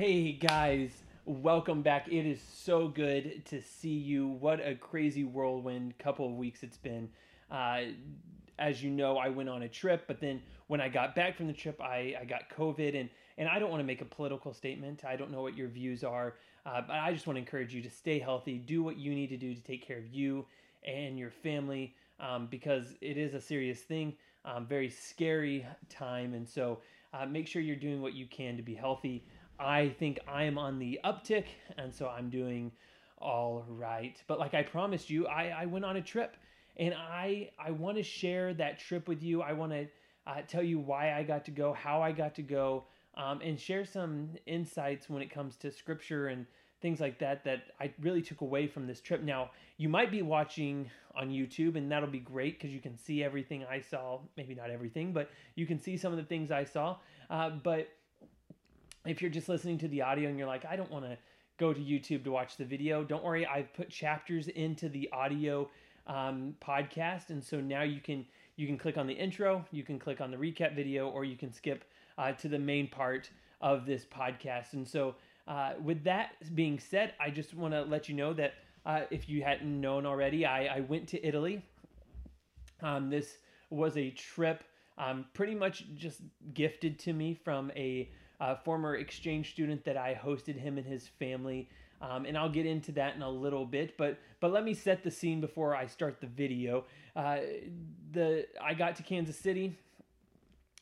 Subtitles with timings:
[0.00, 0.92] Hey guys,
[1.26, 2.08] welcome back.
[2.08, 4.28] It is so good to see you.
[4.28, 7.10] What a crazy whirlwind couple of weeks it's been.
[7.50, 7.80] Uh,
[8.58, 11.48] as you know, I went on a trip, but then when I got back from
[11.48, 14.54] the trip, I, I got COVID, and and I don't want to make a political
[14.54, 15.04] statement.
[15.04, 17.82] I don't know what your views are, uh, but I just want to encourage you
[17.82, 20.46] to stay healthy, do what you need to do to take care of you
[20.82, 24.14] and your family, um, because it is a serious thing,
[24.46, 26.78] um, very scary time, and so
[27.12, 29.24] uh, make sure you're doing what you can to be healthy.
[29.60, 31.44] I think I am on the uptick,
[31.76, 32.72] and so I'm doing
[33.18, 34.16] all right.
[34.26, 36.36] But like I promised you, I, I went on a trip,
[36.78, 39.42] and I I want to share that trip with you.
[39.42, 39.86] I want to
[40.26, 42.84] uh, tell you why I got to go, how I got to go,
[43.16, 46.46] um, and share some insights when it comes to scripture and
[46.80, 49.22] things like that that I really took away from this trip.
[49.22, 53.22] Now, you might be watching on YouTube, and that'll be great because you can see
[53.22, 54.20] everything I saw.
[54.38, 56.96] Maybe not everything, but you can see some of the things I saw.
[57.28, 57.88] Uh, but
[59.06, 61.16] if you're just listening to the audio and you're like, I don't want to
[61.58, 63.46] go to YouTube to watch the video, don't worry.
[63.46, 65.68] I've put chapters into the audio
[66.06, 69.98] um, podcast, and so now you can you can click on the intro, you can
[69.98, 71.84] click on the recap video, or you can skip
[72.18, 73.30] uh, to the main part
[73.62, 74.74] of this podcast.
[74.74, 75.14] And so,
[75.48, 79.28] uh, with that being said, I just want to let you know that uh, if
[79.28, 81.64] you hadn't known already, I, I went to Italy.
[82.82, 83.38] Um, this
[83.70, 84.64] was a trip
[84.98, 86.20] um, pretty much just
[86.52, 88.10] gifted to me from a
[88.40, 91.68] uh, former exchange student that I hosted him and his family.
[92.00, 95.04] Um, and I'll get into that in a little bit, but but let me set
[95.04, 96.84] the scene before I start the video.
[97.14, 97.40] Uh,
[98.12, 99.76] the I got to Kansas City.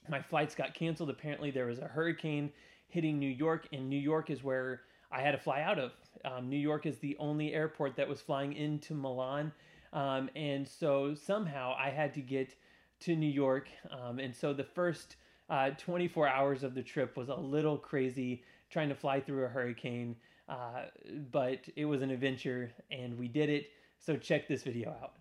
[0.08, 1.10] My flights got canceled.
[1.10, 2.52] Apparently, there was a hurricane
[2.86, 5.92] hitting New York, and New York is where I had to fly out of.
[6.24, 9.52] Um, New York is the only airport that was flying into Milan,
[9.92, 12.54] um, and so somehow I had to get
[13.00, 13.68] to New York.
[13.90, 15.16] Um, and so the first
[15.50, 19.48] uh, 24 hours of the trip was a little crazy trying to fly through a
[19.48, 20.14] hurricane,
[20.48, 20.84] uh,
[21.30, 23.70] but it was an adventure and we did it.
[23.98, 25.12] So check this video out.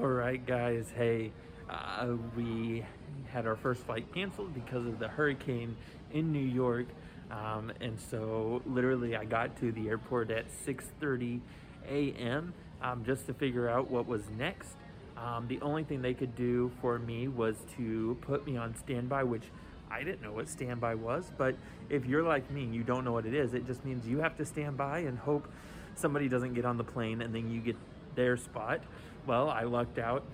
[0.00, 0.86] All right, guys.
[0.96, 1.30] Hey,
[1.68, 2.82] uh, we
[3.30, 5.76] had our first flight canceled because of the hurricane
[6.10, 6.86] in New York,
[7.30, 11.40] um, and so literally I got to the airport at 6:30
[11.86, 12.54] a.m.
[12.80, 14.70] Um, just to figure out what was next.
[15.18, 19.24] Um, the only thing they could do for me was to put me on standby,
[19.24, 19.44] which
[19.90, 21.30] I didn't know what standby was.
[21.36, 21.56] But
[21.90, 23.52] if you're like me, you don't know what it is.
[23.52, 25.46] It just means you have to stand by and hope
[25.94, 27.76] somebody doesn't get on the plane and then you get
[28.14, 28.80] their spot.
[29.28, 30.24] Well, I lucked out,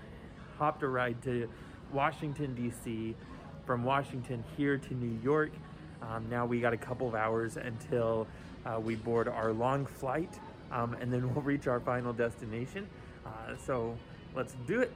[0.57, 1.49] hopped a ride to
[1.93, 3.17] Washington, D.C.,
[3.67, 5.51] from Washington here to New York.
[6.01, 8.29] Um, now we got a couple of hours until
[8.65, 10.39] uh, we board our long flight,
[10.71, 12.87] um, and then we'll reach our final destination.
[13.27, 13.99] Uh, so
[14.33, 14.93] let's do it.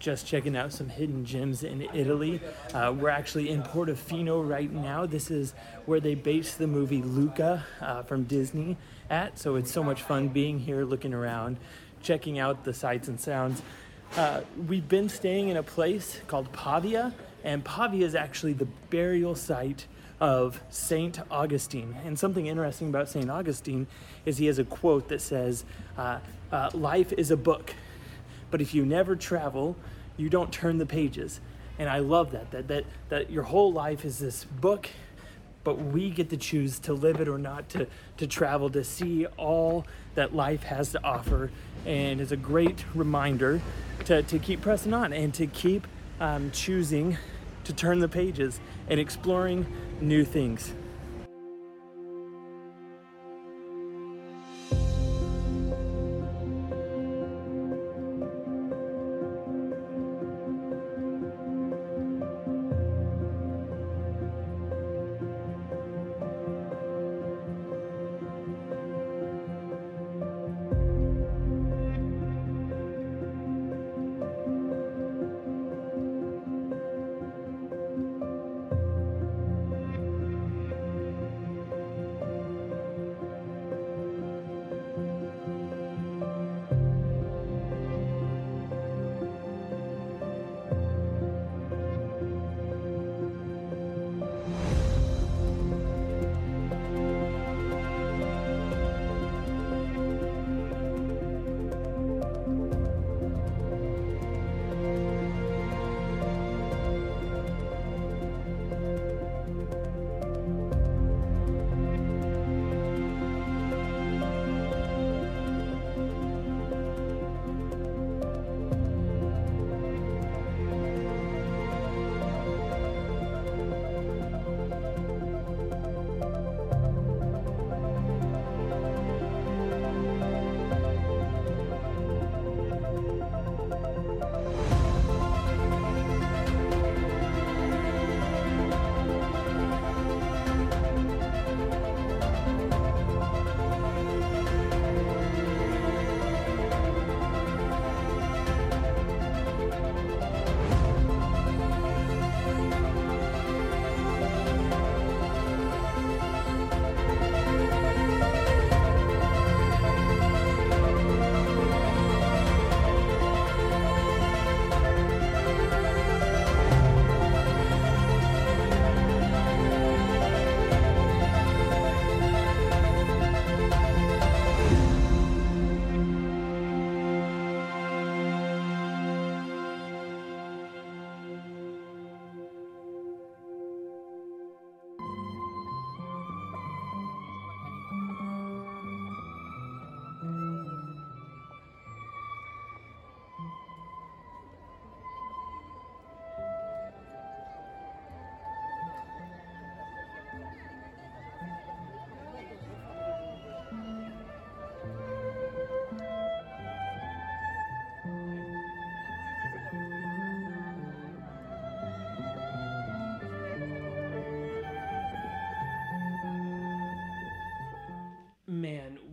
[0.00, 2.40] Just checking out some hidden gems in Italy.
[2.74, 5.06] Uh, we're actually in Portofino right now.
[5.06, 5.54] This is
[5.84, 8.76] where they based the movie Luca uh, from Disney
[9.10, 9.38] at.
[9.38, 11.58] So it's so much fun being here, looking around,
[12.02, 13.62] checking out the sights and sounds.
[14.16, 17.14] Uh, we've been staying in a place called Pavia,
[17.44, 19.86] and Pavia is actually the burial site
[20.18, 21.96] of Saint Augustine.
[22.04, 23.86] And something interesting about Saint Augustine
[24.26, 25.64] is he has a quote that says,
[25.96, 26.18] uh,
[26.50, 27.74] uh, Life is a book,
[28.50, 29.76] but if you never travel,
[30.16, 31.40] you don't turn the pages.
[31.78, 34.90] And I love that, that, that, that your whole life is this book,
[35.64, 37.86] but we get to choose to live it or not, to,
[38.18, 41.50] to travel, to see all that life has to offer.
[41.86, 43.62] And it's a great reminder
[44.04, 45.86] to, to keep pressing on and to keep
[46.20, 47.16] um, choosing
[47.64, 49.66] to turn the pages and exploring
[50.00, 50.72] new things.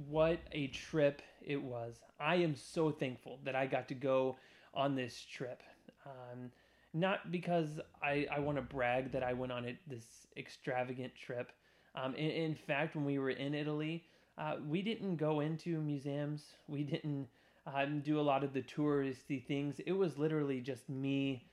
[0.09, 1.99] What a trip it was.
[2.19, 4.37] I am so thankful that I got to go
[4.73, 5.61] on this trip.
[6.05, 6.51] Um,
[6.93, 11.51] not because I, I want to brag that I went on it, this extravagant trip.
[11.95, 14.05] Um, in, in fact, when we were in Italy,
[14.37, 16.43] uh, we didn't go into museums.
[16.67, 17.27] We didn't
[17.65, 19.79] um, do a lot of the touristy things.
[19.85, 21.45] It was literally just me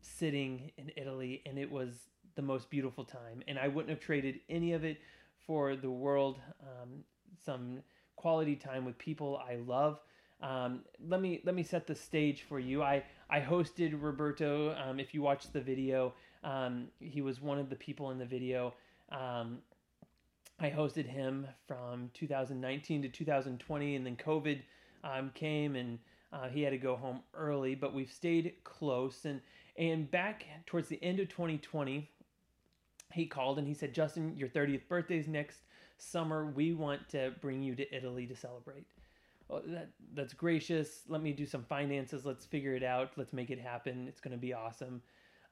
[0.00, 3.42] sitting in Italy, and it was the most beautiful time.
[3.46, 4.98] And I wouldn't have traded any of it
[5.46, 6.40] for the world.
[6.62, 7.04] Um,
[7.44, 7.80] some
[8.20, 9.98] quality time with people I love.
[10.42, 12.82] Um, let me let me set the stage for you.
[12.82, 14.74] I I hosted Roberto.
[14.76, 16.12] Um, if you watched the video,
[16.44, 18.74] um, he was one of the people in the video.
[19.10, 19.58] Um,
[20.58, 24.60] I hosted him from 2019 to 2020, and then COVID
[25.02, 25.98] um, came, and
[26.30, 27.74] uh, he had to go home early.
[27.74, 29.40] But we've stayed close, and
[29.78, 32.10] and back towards the end of 2020,
[33.12, 35.60] he called and he said, "Justin, your 30th birthday is next
[36.02, 36.46] summer.
[36.50, 38.86] We want to bring you to Italy to celebrate."
[39.48, 41.02] Well, that that's gracious.
[41.08, 42.24] Let me do some finances.
[42.24, 43.12] Let's figure it out.
[43.16, 44.06] Let's make it happen.
[44.08, 45.02] It's going to be awesome.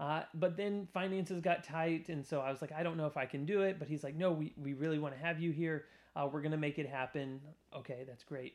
[0.00, 3.17] Uh, but then finances got tight, and so I was like, I don't know if
[3.17, 3.78] I can do it.
[3.78, 5.87] But he's like, No, we we really want to have you here.
[6.17, 7.40] Uh, we're going to make it happen.
[7.76, 8.55] Okay, that's great.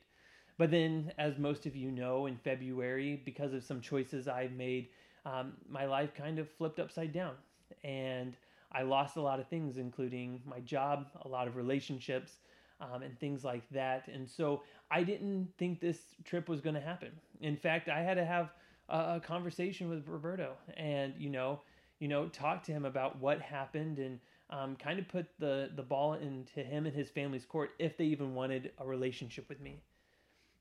[0.57, 4.89] but then, as most of you know, in February, because of some choices I've made,
[5.25, 7.35] um, my life kind of flipped upside down.
[7.83, 8.35] And
[8.73, 12.37] I lost a lot of things, including my job, a lot of relationships,
[12.81, 14.07] um, and things like that.
[14.07, 17.11] And so I didn't think this trip was going to happen.
[17.41, 18.49] In fact, I had to have
[18.89, 21.61] a, a conversation with Roberto and, you know,
[21.99, 25.83] you know, talk to him about what happened and um, kind of put the, the
[25.83, 29.81] ball into him and his family's court if they even wanted a relationship with me.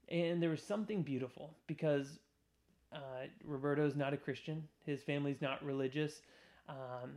[0.08, 2.18] And there was something beautiful because
[2.92, 6.20] uh, Roberto's not a Christian, his family's not religious,
[6.68, 7.10] um,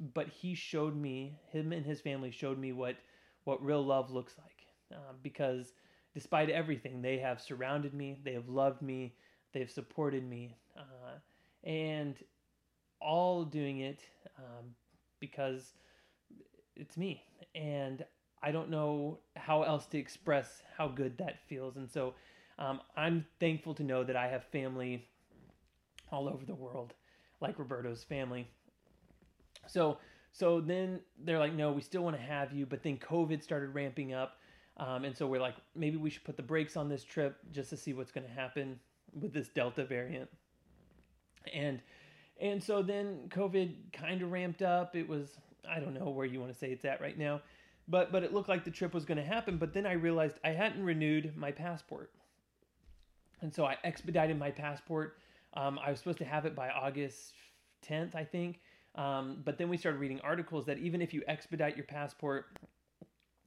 [0.00, 2.96] but he showed me, him and his family showed me what,
[3.44, 4.66] what real love looks like.
[4.94, 5.72] Uh, because
[6.14, 9.14] despite everything, they have surrounded me, they have loved me,
[9.52, 11.18] they've supported me, uh,
[11.64, 12.16] and
[13.00, 14.00] all doing it
[14.38, 14.74] um,
[15.20, 15.74] because
[16.76, 17.22] it's me.
[17.54, 18.04] And
[18.42, 21.76] I don't know how else to express how good that feels.
[21.76, 22.14] And so
[22.58, 25.06] um, I'm thankful to know that I have family
[26.10, 26.94] all over the world,
[27.40, 28.48] like Roberto's family.
[29.66, 29.98] So,
[30.32, 32.66] so then they're like, no, we still want to have you.
[32.66, 34.38] But then COVID started ramping up.
[34.76, 37.70] Um, and so we're like, maybe we should put the brakes on this trip just
[37.70, 38.78] to see what's going to happen
[39.20, 40.28] with this Delta variant.
[41.52, 41.80] And,
[42.40, 44.94] and so then COVID kind of ramped up.
[44.94, 45.36] It was,
[45.68, 47.40] I don't know where you want to say it's at right now,
[47.88, 49.56] but, but it looked like the trip was going to happen.
[49.56, 52.12] But then I realized I hadn't renewed my passport.
[53.40, 55.16] And so I expedited my passport.
[55.54, 57.32] Um, I was supposed to have it by August
[57.88, 58.60] 10th, I think.
[58.98, 62.46] Um, but then we started reading articles that even if you expedite your passport,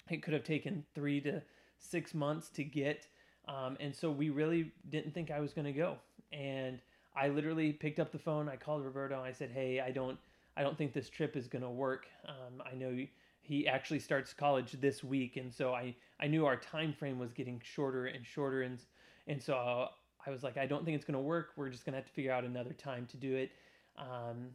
[0.09, 1.41] it could have taken three to
[1.77, 3.05] six months to get.
[3.47, 5.97] Um, and so we really didn't think I was going to go.
[6.31, 6.79] And
[7.15, 8.47] I literally picked up the phone.
[8.47, 9.17] I called Roberto.
[9.17, 10.17] And I said, "Hey, I don't,
[10.55, 12.05] I don't think this trip is going to work.
[12.25, 12.97] Um, I know
[13.41, 17.33] he actually starts college this week, and so I, I knew our time frame was
[17.33, 18.79] getting shorter and shorter, and
[19.27, 19.89] and so
[20.25, 21.49] I was like, I don't think it's going to work.
[21.57, 23.51] We're just going to have to figure out another time to do it.
[23.97, 24.51] Um,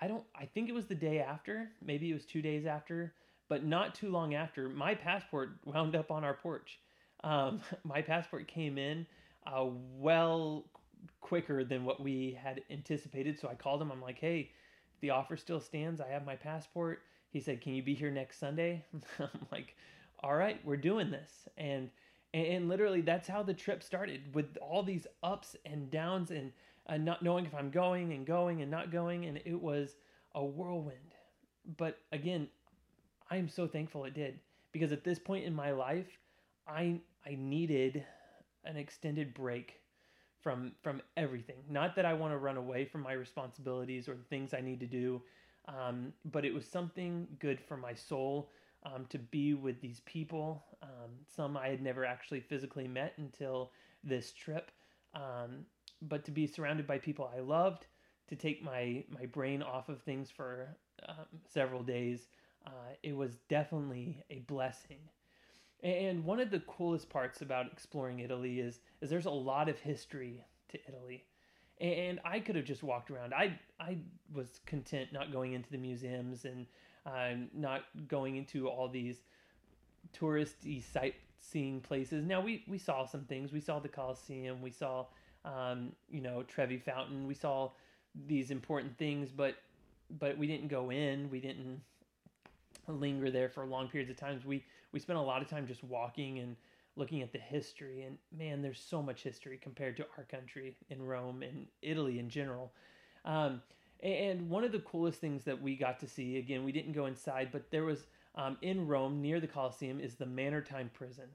[0.00, 0.24] I don't.
[0.34, 1.70] I think it was the day after.
[1.84, 3.14] Maybe it was two days after,
[3.48, 4.68] but not too long after.
[4.68, 6.78] My passport wound up on our porch.
[7.24, 9.06] Um, my passport came in
[9.46, 9.66] uh,
[9.98, 10.64] well
[11.20, 13.38] quicker than what we had anticipated.
[13.38, 13.90] So I called him.
[13.90, 14.50] I'm like, hey,
[15.00, 16.00] the offer still stands.
[16.00, 17.02] I have my passport.
[17.30, 18.84] He said, can you be here next Sunday?
[19.18, 19.76] I'm like,
[20.20, 21.30] all right, we're doing this.
[21.58, 21.90] And,
[22.32, 26.52] and literally, that's how the trip started with all these ups and downs and
[26.88, 29.26] uh, not knowing if I'm going and going and not going.
[29.26, 29.96] And it was
[30.34, 31.14] a whirlwind.
[31.76, 32.48] But again,
[33.30, 34.40] I'm so thankful it did
[34.72, 36.18] because at this point in my life,
[36.68, 38.04] I I needed
[38.64, 39.80] an extended break
[40.40, 41.56] from from everything.
[41.68, 44.80] Not that I want to run away from my responsibilities or the things I need
[44.80, 45.22] to do,
[45.66, 48.50] um, but it was something good for my soul
[48.84, 50.64] um, to be with these people.
[50.82, 53.72] Um, some I had never actually physically met until
[54.04, 54.70] this trip,
[55.14, 55.64] um,
[56.02, 57.86] but to be surrounded by people I loved,
[58.28, 60.76] to take my my brain off of things for
[61.08, 62.28] um, several days,
[62.66, 64.98] uh, it was definitely a blessing.
[65.82, 69.78] And one of the coolest parts about exploring Italy is is there's a lot of
[69.78, 71.24] history to Italy.
[71.78, 73.34] And I could have just walked around.
[73.34, 73.98] I I
[74.32, 76.66] was content not going into the museums and
[77.04, 79.20] um, not going into all these
[80.18, 82.24] touristy sightseeing places.
[82.24, 83.52] Now we we saw some things.
[83.52, 84.62] We saw the Colosseum.
[84.62, 85.06] We saw
[85.46, 87.26] um, you know Trevi Fountain.
[87.26, 87.70] We saw
[88.26, 89.56] these important things, but
[90.18, 91.30] but we didn't go in.
[91.30, 91.80] We didn't
[92.88, 94.44] linger there for long periods of times.
[94.44, 96.56] We we spent a lot of time just walking and
[96.96, 98.02] looking at the history.
[98.02, 102.28] And man, there's so much history compared to our country in Rome and Italy in
[102.28, 102.72] general.
[103.24, 103.62] Um,
[104.02, 107.06] and one of the coolest things that we got to see, again, we didn't go
[107.06, 111.28] inside, but there was um, in Rome near the Colosseum is the Mamertine prison.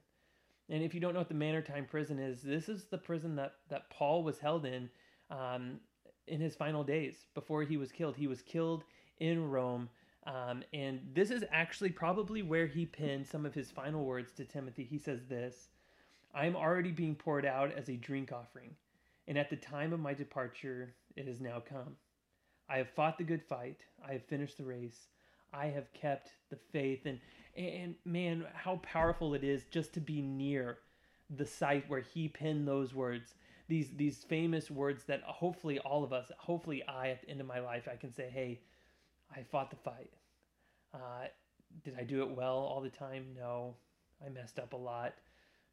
[0.70, 3.56] And if you don't know what the Mamertine prison is, this is the prison that,
[3.70, 4.89] that Paul was held in
[5.30, 5.80] um,
[6.27, 8.15] in his final days before he was killed.
[8.15, 8.84] He was killed
[9.20, 9.89] in Rome.
[10.25, 14.46] Um, and this is actually probably where he penned some of his final words to
[14.46, 14.84] Timothy.
[14.84, 15.70] He says this
[16.34, 18.75] I am already being poured out as a drink offering,
[19.27, 21.98] and at the time of my departure, it has now come.
[22.70, 23.82] I have fought the good fight.
[24.08, 25.08] I have finished the race.
[25.53, 27.05] I have kept the faith.
[27.05, 27.20] And,
[27.55, 30.79] and man, how powerful it is just to be near
[31.29, 33.36] the site where he penned those words.
[33.67, 37.48] These, these famous words that hopefully all of us, hopefully I at the end of
[37.48, 38.60] my life, I can say, hey,
[39.34, 40.12] I fought the fight.
[40.93, 41.27] Uh,
[41.84, 43.27] did I do it well all the time?
[43.38, 43.75] No,
[44.25, 45.13] I messed up a lot.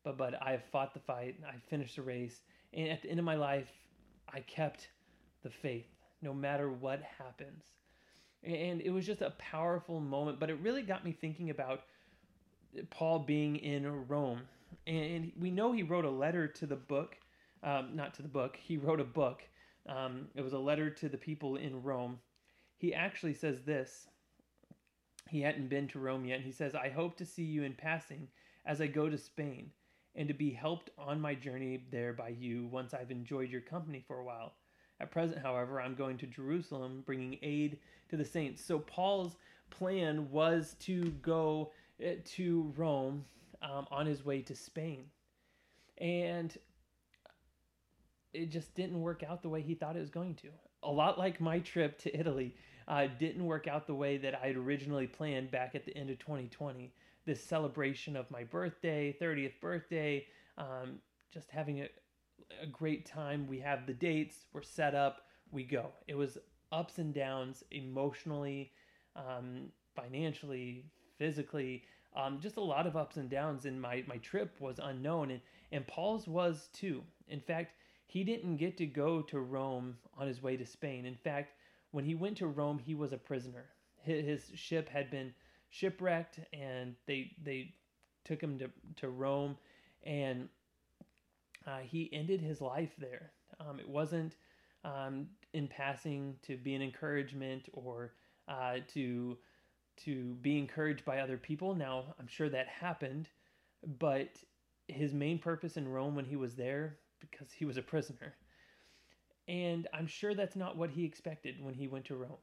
[0.05, 1.37] But but I fought the fight.
[1.47, 2.43] I finished the race,
[2.73, 3.71] and at the end of my life,
[4.33, 4.89] I kept
[5.43, 5.87] the faith
[6.23, 7.65] no matter what happens.
[8.45, 11.83] And it was just a powerful moment, but it really got me thinking about
[12.91, 14.43] Paul being in Rome
[14.87, 17.17] and we know he wrote a letter to the book,
[17.63, 18.57] um, not to the book.
[18.57, 19.43] He wrote a book.
[19.87, 22.19] Um, it was a letter to the people in Rome.
[22.77, 24.09] He actually says this.
[25.29, 26.41] He hadn't been to Rome yet.
[26.41, 28.29] He says, "I hope to see you in passing
[28.65, 29.73] as I go to Spain,
[30.15, 34.01] and to be helped on my journey there by you once I've enjoyed your company
[34.07, 34.55] for a while."
[35.01, 37.79] At present, however, I'm going to Jerusalem, bringing aid
[38.11, 38.65] to the saints.
[38.65, 39.37] So Paul's
[39.71, 43.25] plan was to go eh, to Rome
[43.63, 45.05] um, on his way to Spain.
[45.99, 46.57] And
[48.33, 50.49] it just didn't work out the way he thought it was going to.
[50.83, 52.55] A lot like my trip to Italy
[52.87, 56.11] uh, didn't work out the way that I had originally planned back at the end
[56.11, 56.93] of 2020.
[57.27, 61.01] This celebration of my birthday, 30th birthday, um,
[61.33, 61.89] just having a,
[62.63, 63.47] a great time.
[63.47, 65.23] We have the dates, we're set up,
[65.53, 65.93] we go.
[66.07, 66.39] It was
[66.73, 68.73] ups and downs emotionally,
[69.17, 70.85] um, financially,
[71.19, 71.85] physically,
[72.17, 73.65] um, just a lot of ups and downs.
[73.65, 75.41] And my, my trip was unknown, and,
[75.73, 77.03] and Paul's was too.
[77.29, 77.73] In fact,
[78.07, 81.05] he didn't get to go to Rome on his way to Spain.
[81.05, 81.53] In fact,
[81.91, 83.67] when he went to Rome, he was a prisoner.
[84.03, 85.35] His, his ship had been
[85.71, 87.75] shipwrecked, and they they
[88.25, 89.57] took him to, to Rome,
[90.05, 90.49] and
[91.69, 93.33] uh, he ended his life there.
[93.61, 94.37] Um, it wasn't
[94.85, 98.15] um, in passing to be an encouragement or
[98.49, 99.37] uh, to
[100.05, 101.75] to be encouraged by other people.
[101.75, 103.29] Now, I'm sure that happened,
[103.99, 104.29] but
[104.87, 108.35] his main purpose in Rome when he was there because he was a prisoner.
[109.49, 112.39] And I'm sure that's not what he expected when he went to Rome.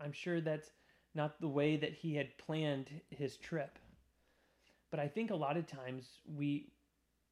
[0.00, 0.70] I'm sure that's
[1.14, 3.78] not the way that he had planned his trip.
[4.90, 6.72] But I think a lot of times we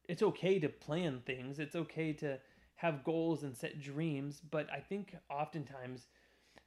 [0.07, 1.59] it's okay to plan things.
[1.59, 2.39] It's okay to
[2.75, 6.07] have goals and set dreams, but I think oftentimes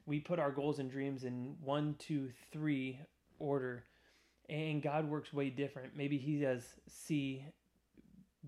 [0.05, 2.99] we put our goals and dreams in one, two, three
[3.37, 3.83] order,
[4.49, 5.95] and God works way different.
[5.95, 7.45] Maybe He does C,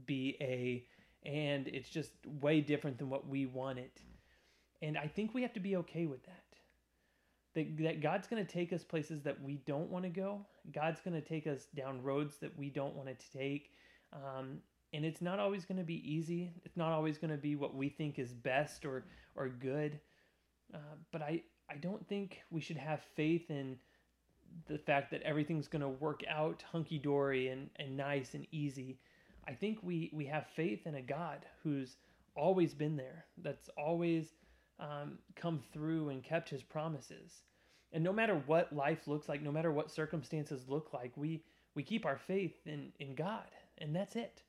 [0.06, 0.86] B, A,
[1.24, 4.02] and it's just way different than what we want it.
[4.82, 6.44] And I think we have to be okay with that.
[7.54, 10.46] That, that God's going to take us places that we don't want to go.
[10.74, 13.72] God's going to take us down roads that we don't want to take.
[14.14, 14.60] Um,
[14.94, 16.52] and it's not always going to be easy.
[16.66, 20.00] It's not always going to be what we think is best or or good.
[20.74, 23.78] Uh, but I I don't think we should have faith in
[24.68, 29.00] the fact that everything's going to work out hunky dory and and nice and easy.
[29.48, 31.98] I think we we have faith in a God who's
[32.36, 33.26] always been there.
[33.38, 34.34] That's always
[34.80, 37.44] um, come through and kept His promises.
[37.94, 41.44] And no matter what life looks like, no matter what circumstances look like, we
[41.76, 44.44] we keep our faith in in God, and that's it.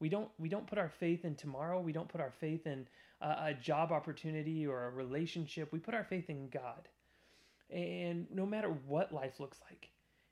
[0.00, 1.80] We don't we don't put our faith in tomorrow.
[1.80, 2.86] We don't put our faith in
[3.20, 5.72] a, a job opportunity or a relationship.
[5.72, 6.88] We put our faith in God.
[7.70, 9.90] And no matter what life looks like,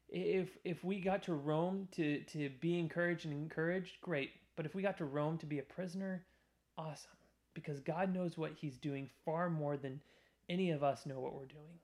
[0.09, 4.31] if if we got to Rome to to be encouraged and encouraged, great.
[4.57, 6.24] But if we got to Rome to be a prisoner,
[6.79, 7.11] awesome.
[7.55, 10.00] Because God knows what He's doing far more than
[10.48, 11.79] any of us know what we're doing.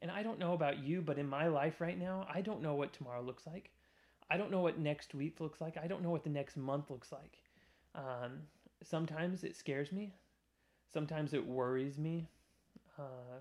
[0.00, 2.74] And I don't know about you, but in my life right now, I don't know
[2.74, 3.70] what tomorrow looks like.
[4.32, 5.76] I don't know what next week looks like.
[5.76, 7.36] I don't know what the next month looks like.
[7.94, 8.40] Um,
[8.82, 10.14] sometimes it scares me.
[10.90, 12.30] Sometimes it worries me.
[12.98, 13.40] Uh,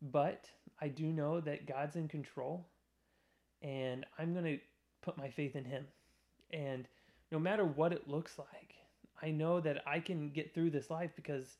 [0.00, 0.48] but
[0.80, 2.64] I do know that God's in control,
[3.60, 4.58] and I'm going to
[5.02, 5.84] put my faith in Him.
[6.52, 6.86] And
[7.32, 8.74] no matter what it looks like,
[9.20, 11.56] I know that I can get through this life because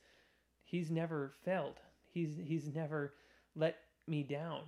[0.63, 1.81] He's never failed.
[2.13, 3.15] He's He's never
[3.57, 4.61] let me down.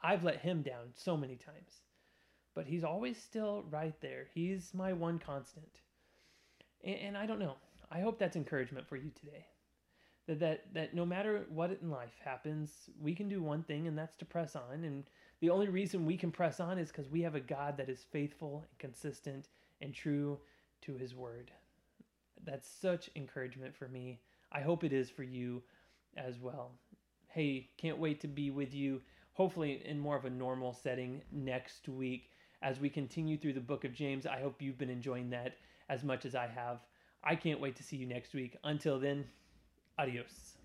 [0.00, 1.80] I've let Him down so many times
[2.54, 4.26] but he's always still right there.
[4.34, 5.80] He's my one constant.
[6.84, 7.56] And, and, I don't know.
[7.90, 9.46] I hope that's encouragement for you today.
[10.28, 13.98] That, that that no matter what in life happens, we can do one thing, and
[13.98, 14.84] that's to press on.
[14.84, 15.04] And
[15.40, 18.06] the only reason we can press on is because we have a God that is
[18.12, 19.48] faithful and consistent
[19.80, 20.38] and true
[20.82, 21.50] to His word.
[22.44, 24.20] That's such encouragement for me.
[24.52, 25.62] I hope it is for you
[26.16, 26.72] as well.
[27.28, 29.00] Hey, can't wait to be with you,
[29.32, 32.30] hopefully in more of a normal setting next week
[32.62, 34.26] as we continue through the book of James.
[34.26, 35.56] I hope you've been enjoying that
[35.88, 36.78] as much as I have.
[37.24, 38.56] I can't wait to see you next week.
[38.64, 39.24] Until then,
[39.98, 40.61] adios.